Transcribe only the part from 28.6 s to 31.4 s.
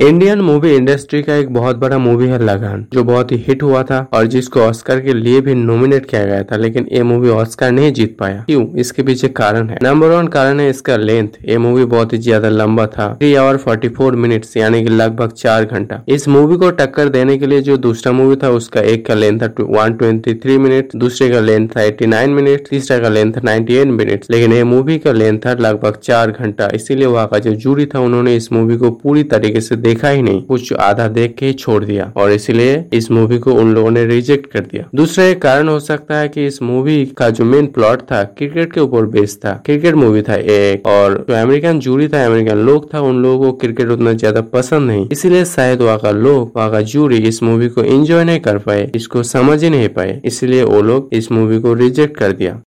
को पूरी तरीके से देखा ही नहीं, कुछ आधा देख